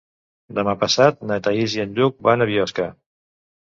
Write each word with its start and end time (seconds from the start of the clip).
Demà 0.59 0.73
passat 0.85 1.23
na 1.33 1.39
Thaís 1.51 1.79
i 1.79 1.87
en 1.87 1.97
Lluc 2.01 2.21
van 2.31 2.43
a 2.49 2.53
Biosca. 2.55 2.93